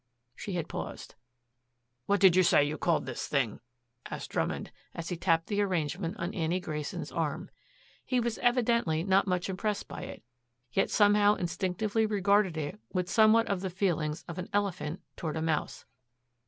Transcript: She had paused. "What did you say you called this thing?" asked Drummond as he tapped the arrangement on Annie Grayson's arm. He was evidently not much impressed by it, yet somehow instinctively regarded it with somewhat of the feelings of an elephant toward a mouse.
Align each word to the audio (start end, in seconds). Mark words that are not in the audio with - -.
She 0.35 0.53
had 0.53 0.67
paused. 0.67 1.13
"What 2.07 2.19
did 2.19 2.35
you 2.35 2.41
say 2.41 2.63
you 2.63 2.75
called 2.79 3.05
this 3.05 3.27
thing?" 3.27 3.59
asked 4.09 4.31
Drummond 4.31 4.71
as 4.95 5.09
he 5.09 5.15
tapped 5.15 5.45
the 5.45 5.61
arrangement 5.61 6.17
on 6.17 6.33
Annie 6.33 6.59
Grayson's 6.59 7.11
arm. 7.11 7.51
He 8.03 8.19
was 8.19 8.39
evidently 8.39 9.03
not 9.03 9.27
much 9.27 9.47
impressed 9.47 9.87
by 9.87 10.01
it, 10.05 10.23
yet 10.71 10.89
somehow 10.89 11.35
instinctively 11.35 12.07
regarded 12.07 12.57
it 12.57 12.79
with 12.91 13.11
somewhat 13.11 13.45
of 13.47 13.61
the 13.61 13.69
feelings 13.69 14.25
of 14.27 14.39
an 14.39 14.49
elephant 14.53 15.01
toward 15.15 15.37
a 15.37 15.41
mouse. 15.43 15.85